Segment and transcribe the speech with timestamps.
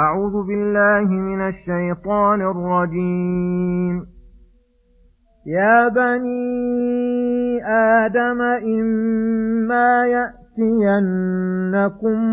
[0.00, 4.06] أعوذ بالله من الشيطان الرجيم.
[5.46, 8.40] يا بني آدم
[8.80, 11.18] إما يأتينكم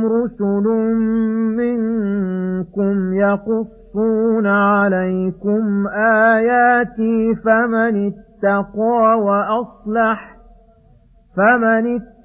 [0.05, 0.67] رسل
[1.57, 5.87] منكم يقصون عليكم
[6.35, 10.37] آياتي فمن اتقى وأصلح
[11.37, 12.16] فمن اتقى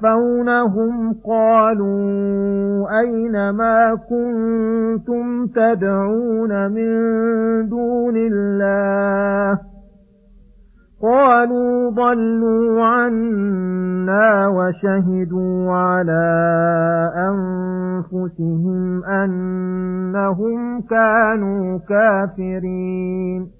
[0.00, 6.88] يتوفونهم قالوا أين ما كنتم تدعون من
[7.68, 9.58] دون الله
[11.02, 16.30] قالوا ضلوا عنا وشهدوا على
[17.16, 23.59] أنفسهم أنهم كانوا كافرين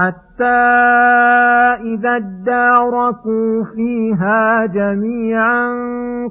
[0.00, 0.44] حتى
[1.94, 5.68] إذا اداركوا فيها جميعا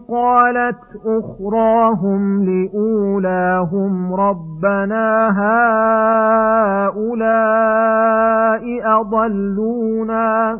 [0.09, 5.29] قالت أخراهم لأولاهم ربنا
[6.89, 7.43] هؤلاء
[9.01, 10.59] أضلونا.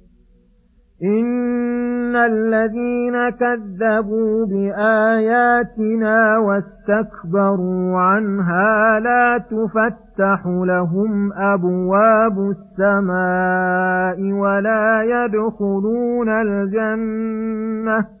[1.03, 18.20] إن الذين كذبوا بآياتنا واستكبروا عنها لا تفتح لهم أبواب السماء ولا يدخلون الجنة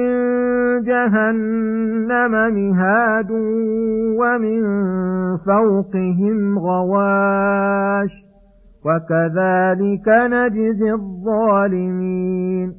[0.83, 3.31] جهنم مهاد
[4.21, 4.61] ومن
[5.37, 8.11] فوقهم غواش
[8.85, 12.69] وكذلك نجزي الظالمين.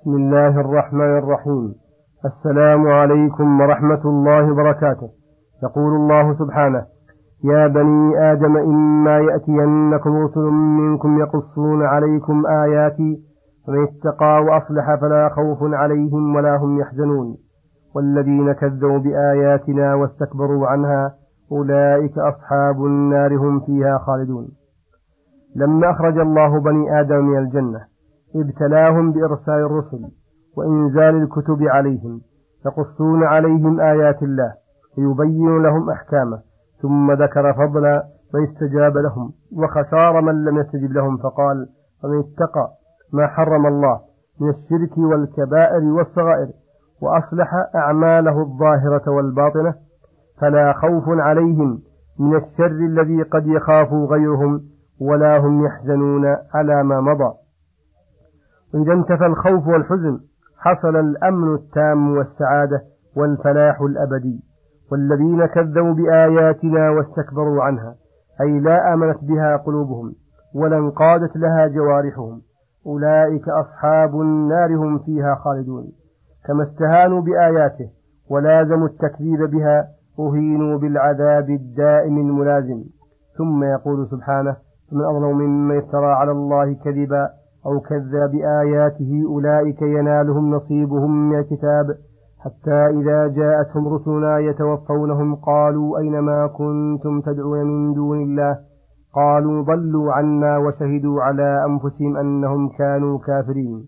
[0.00, 1.74] بسم الله الرحمن الرحيم.
[2.24, 5.08] السلام عليكم ورحمة الله وبركاته.
[5.64, 6.82] يقول الله سبحانه
[7.44, 13.31] يا بني آدم إما يأتينكم رسل منكم يقصون عليكم آياتي
[13.66, 17.36] فمن اتقى وأصلح فلا خوف عليهم ولا هم يحزنون.
[17.94, 21.14] والذين كذبوا بآياتنا واستكبروا عنها
[21.52, 24.48] أولئك أصحاب النار هم فيها خالدون.
[25.56, 27.80] لما أخرج الله بني آدم من الجنة
[28.36, 30.08] ابتلاهم بإرسال الرسل
[30.56, 32.20] وإنزال الكتب عليهم
[32.66, 34.52] يقصون عليهم آيات الله
[34.98, 36.38] ويبين لهم أحكامه
[36.82, 38.02] ثم ذكر فضلا
[38.34, 41.66] ويستجاب لهم وخسار من لم يستجب لهم فقال
[42.04, 42.68] ومن اتقى
[43.12, 44.00] ما حرم الله
[44.40, 46.48] من الشرك والكبائر والصغائر
[47.02, 49.74] وأصلح أعماله الظاهرة والباطنة
[50.40, 51.78] فلا خوف عليهم
[52.20, 54.60] من الشر الذي قد يخاف غيرهم
[55.00, 57.34] ولا هم يحزنون على ما مضى.
[58.74, 60.20] إذا انتفى الخوف والحزن
[60.58, 62.82] حصل الأمن التام والسعادة
[63.16, 64.40] والفلاح الأبدي
[64.92, 67.94] والذين كذبوا بآياتنا واستكبروا عنها
[68.40, 70.14] أي لا آمنت بها قلوبهم
[70.54, 72.42] ولا انقادت لها جوارحهم.
[72.86, 75.92] أولئك أصحاب النار هم فيها خالدون.
[76.46, 77.88] كما استهانوا بآياته
[78.30, 79.88] ولازموا التكذيب بها
[80.20, 82.84] أهينوا بالعذاب الدائم الملازم.
[83.38, 84.56] ثم يقول سبحانه
[84.92, 87.28] من أظلم ممن افترى على الله كذبا
[87.66, 91.86] أو كذب بآياته أولئك ينالهم نصيبهم من الكتاب.
[92.44, 98.71] حتى إذا جاءتهم رسلنا يتوفونهم قالوا أينما كنتم تدعون من دون الله؟
[99.14, 103.86] قالوا ضلوا عنا وشهدوا على أنفسهم أنهم كانوا كافرين.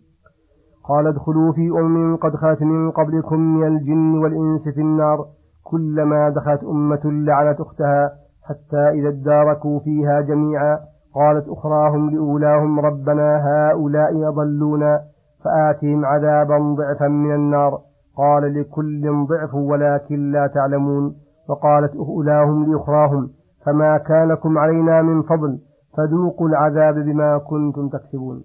[0.88, 5.26] قال ادخلوا في أم قد خلت من قبلكم من الجن والإنس في النار.
[5.64, 8.10] كلما دخلت أمة لعنت أختها
[8.48, 10.78] حتى إذا اداركوا فيها جميعا.
[11.14, 15.00] قالت أخراهم لأولاهم ربنا هؤلاء أضلونا
[15.44, 17.78] فآتهم عذابا ضعفا من النار.
[18.16, 21.14] قال لكل ضعف ولكن لا تعلمون.
[21.48, 23.30] وقالت أولاهم لأخراهم
[23.64, 25.58] فما كان لكم علينا من فضل
[25.96, 28.44] فذوقوا العذاب بما كنتم تكسبون.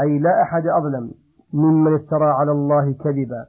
[0.00, 1.10] أي لا أحد أظلم
[1.54, 3.46] ممن افترى على الله كذبا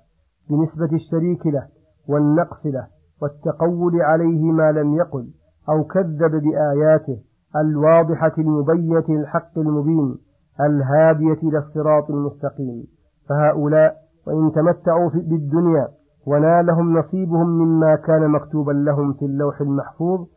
[0.49, 1.67] بنسبة الشريك له
[2.09, 2.87] والنقص له
[3.21, 5.27] والتقول عليه ما لم يقل
[5.69, 7.17] أو كذب بآياته
[7.55, 10.17] الواضحة المبينة الحق المبين
[10.59, 12.83] الهادية إلى الصراط المستقيم.
[13.29, 13.95] فهؤلاء
[14.27, 15.87] وإن تمتعوا بالدنيا
[16.27, 20.27] ونالهم نصيبهم مما كان مكتوبا لهم في اللوح المحفوظ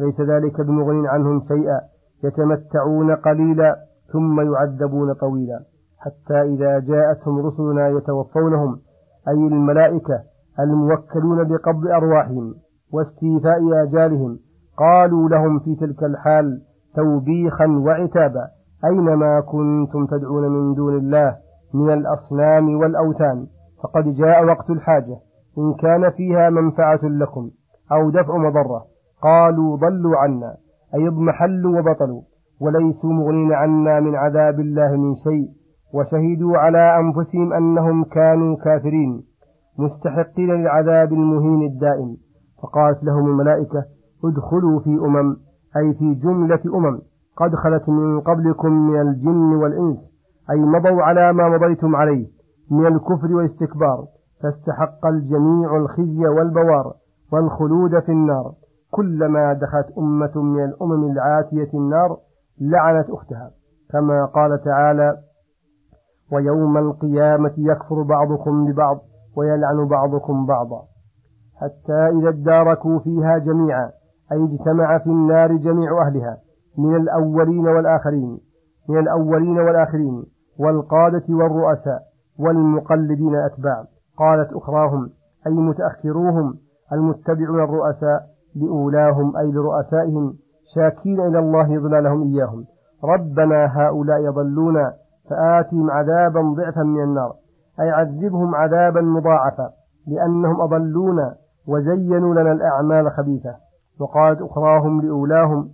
[0.00, 1.80] فليس ذلك بمغن عنهم شيئا
[2.24, 3.76] يتمتعون قليلا
[4.12, 5.60] ثم يعذبون طويلا.
[5.98, 8.78] حتى إذا جاءتهم رسلنا يتوفونهم
[9.28, 10.20] أي الملائكة
[10.60, 12.54] الموكلون بقبض أرواحهم
[12.92, 14.38] واستيفاء آجالهم
[14.76, 16.62] قالوا لهم في تلك الحال
[16.96, 18.48] توبيخا وعتابا
[18.84, 21.36] أينما كنتم تدعون من دون الله
[21.74, 23.46] من الأصنام والأوثان؟
[23.82, 25.16] فقد جاء وقت الحاجة
[25.58, 27.50] إن كان فيها منفعة لكم
[27.92, 28.89] أو دفع مضرة.
[29.22, 30.54] قالوا ضلوا عنا
[30.94, 32.22] أي اضمحلوا وبطلوا
[32.60, 35.48] وليسوا مغنين عنا من عذاب الله من شيء
[35.94, 39.22] وشهدوا على أنفسهم أنهم كانوا كافرين
[39.78, 42.16] مستحقين للعذاب المهين الدائم.
[42.62, 43.84] فقالت لهم الملائكة
[44.24, 45.36] ادخلوا في أمم
[45.76, 46.98] أي في جملة أمم
[47.36, 49.98] قد خلت من قبلكم من الجن والإنس
[50.50, 52.26] أي مضوا على ما مضيتم عليه
[52.70, 54.04] من الكفر والاستكبار
[54.42, 56.92] فاستحق الجميع الخزي والبوار
[57.32, 58.52] والخلود في النار.
[58.90, 62.18] كلما دخلت أمة من الأمم العاتية النار
[62.60, 63.50] لعنت أختها.
[63.92, 65.16] كما قال تعالى
[66.32, 68.98] ويوم القيامة يكفر بعضكم ببعض
[69.36, 70.82] ويلعن بعضكم بعضا.
[71.60, 73.90] حتى إذا اداركوا فيها جميعا
[74.32, 76.38] أي اجتمع في النار جميع أهلها
[76.78, 78.38] من الأولين والآخرين
[78.88, 80.24] من الأولين والآخرين
[80.58, 82.02] والقادة والرؤساء
[82.38, 83.84] والمقلدين أتباع
[84.18, 85.10] قالت أخراهم
[85.46, 86.54] أي متأخروهم
[86.92, 88.26] المتبعون الرؤساء
[88.56, 90.34] لأولاهم أي لرؤسائهم
[90.74, 92.64] شاكين إلى الله ظلالهم إياهم.
[93.04, 94.90] ربنا هؤلاء يضلون
[95.30, 97.32] فآتهم عذابا ضعفا من النار.
[97.80, 99.70] أي عذبهم عذابا مضاعفا
[100.06, 101.34] لأنهم أضلونا
[101.68, 103.54] وزينوا لنا الأعمال الخبيثة
[104.00, 105.70] وقالت أخراهم لأولاهم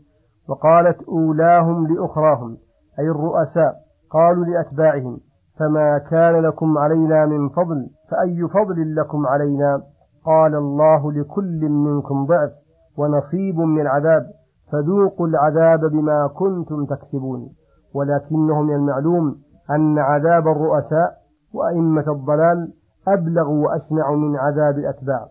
[0.49, 2.56] وقالت أولاهم لأخراهم
[2.99, 3.75] أي الرؤساء
[4.11, 5.19] قالوا لأتباعهم
[5.58, 9.82] فما كان لكم علينا من فضل فأي فضل لكم علينا؟
[10.24, 12.50] قال الله لكل منكم ضعف.
[12.98, 14.26] ونصيب من العذاب
[14.72, 17.48] فذوقوا العذاب بما كنتم تكسبون.
[17.94, 19.36] ولكنه من المعلوم
[19.70, 21.15] أن عذاب الرؤساء
[21.55, 22.72] وأئمة الضلال
[23.08, 25.26] أبلغ وأشنع من عذاب الأتباع.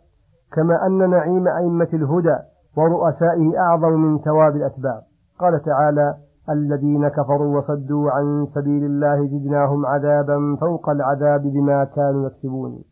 [0.53, 2.37] كما أن نعيم أئمة الهدى
[2.77, 5.01] ورؤسائه أعظم من ثواب الأتباع.
[5.39, 6.15] قال تعالى
[6.49, 12.83] الذين كفروا وصدوا عن سبيل الله زدناهم عذابا فوق العذاب بما كانوا يكسبون.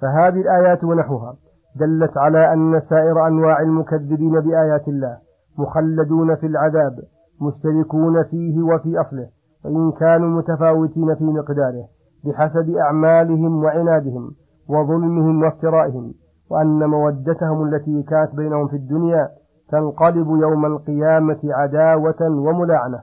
[0.00, 1.34] فهذه الآيات ونحوها
[1.76, 5.18] دلت على أن سائر أنواع المكذبين بآيات الله
[5.58, 6.98] مخلدون في العذاب
[7.42, 9.28] مشتركون فيه وفي أصله
[9.64, 11.84] وإن كانوا متفاوتين في مقداره
[12.24, 14.30] بحسب أعمالهم وعنادهم
[14.68, 16.12] وظلمهم وافترائهم
[16.50, 19.28] وأن مودتهم التي كانت بينهم في الدنيا
[19.68, 23.02] تنقلب يوم القيامة عداوة وملاعنة.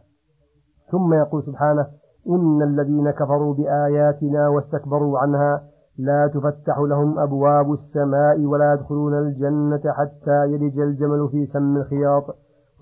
[0.91, 1.87] ثم يقول سبحانه
[2.29, 5.63] إن الذين كفروا بآياتنا واستكبروا عنها
[5.97, 12.23] لا تفتح لهم أبواب السماء ولا يدخلون الجنة حتى يلج الجمل في سم الخياط.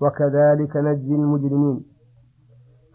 [0.02, 1.84] وكذلك نجزي المجرمين.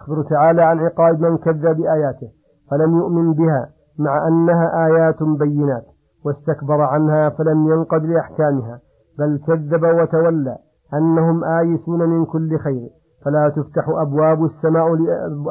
[0.02, 2.30] أخبر تعالى عن عقاب من كذب بآياته
[2.72, 5.86] فلم يؤمن بها مع أنها آيات بينات
[6.26, 8.80] واستكبر عنها فلم ينقد لأحكامها
[9.20, 10.58] بل كذب وتولى
[10.94, 12.90] أنهم آيسون من كل خير
[13.26, 14.88] فلا تفتح أبواب السماء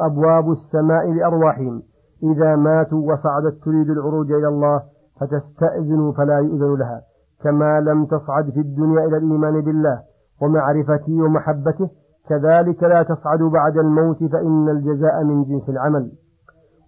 [0.05, 1.81] أبواب السماء لأرواحهم.
[2.23, 4.81] إذا ماتوا وصعدت تريد العروج إلى الله
[5.19, 7.01] فتستأذن فلا يؤذن لها.
[7.43, 9.99] كما لم تصعد في الدنيا إلى الإيمان بالله
[10.41, 11.89] ومعرفته ومحبته
[12.29, 16.11] كذلك لا تصعد بعد الموت فإن الجزاء من جنس العمل.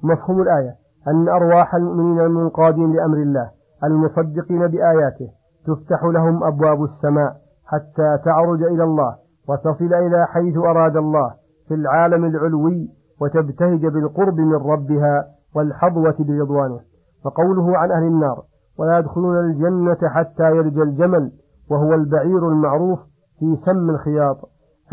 [0.04, 0.76] مفهوم الآية
[1.08, 3.50] أن أرواح المؤمنين المنقادين لأمر الله
[3.84, 5.30] المصدقين بآياته
[5.68, 7.36] تفتح لهم أبواب السماء
[7.66, 9.16] حتى تعرج إلى الله
[9.50, 11.34] وتصل إلى حيث أراد الله
[11.68, 12.90] في العالم العلوي
[13.22, 16.80] وتبتهج بالقرب من ربها والحظوة برضوانه.
[17.26, 18.44] وقوله عن أهل النار
[18.80, 21.32] ولا يدخلون الجنة حتى يرجى الجمل
[21.72, 23.00] وهو البعير المعروف
[23.40, 24.38] في سم الخياط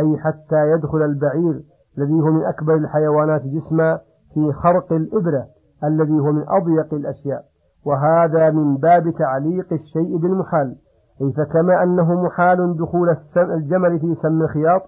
[0.00, 1.62] أي حتى يدخل البعير
[1.98, 3.98] الذي هو من أكبر الحيوانات جسما
[4.34, 5.46] في خرق الإبرة
[5.84, 7.44] الذي هو من أضيق الأشياء.
[7.86, 10.76] وهذا من باب تعليق الشيء بالمحال.
[11.22, 14.82] أي فكما أنه محال دخول الجمل في سم الخياط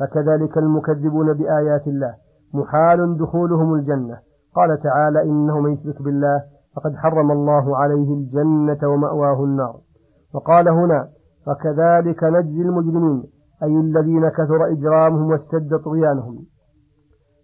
[0.00, 2.14] فكذلك المكذبون بآيات الله.
[2.54, 4.18] محال دخولهم الجنة.
[4.54, 6.42] قال تعالى إنه من يشرك بالله
[6.76, 9.76] فقد حرم الله عليه الجنة ومأواه النار.
[10.34, 11.08] وقال هنا
[11.48, 13.22] وكذلك نجزي المجرمين
[13.62, 16.38] أي الذين كثر إجرامهم واشتد طغيانهم.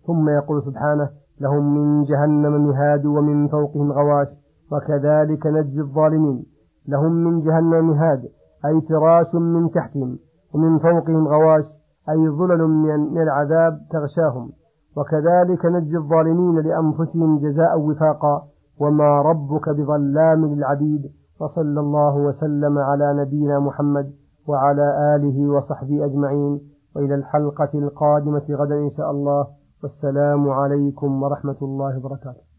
[0.07, 4.29] ثم يقول سبحانه لهم من جهنم مهاد ومن فوقهم غواش
[4.73, 6.45] وكذلك نجزي الظالمين.
[6.89, 8.23] لهم من جهنم مهاد
[8.67, 10.19] أي فراش من تحتهم
[10.55, 11.65] ومن فوقهم غواش
[12.11, 14.51] أي ظلل من العذاب تغشاهم.
[14.97, 18.43] وكذلك نجزي الظالمين لأنفسهم جزاء وفاقا
[18.81, 21.03] وما ربك بظلام للعبيد
[21.41, 24.13] وصلى الله وسلم على نبينا محمد
[24.49, 26.61] وعلى آله وصحبه أجمعين
[26.97, 29.47] وإلى الحلقة القادمة غدا إن شاء الله
[29.83, 32.50] والسلام عليكم ورحمة الله وبركاته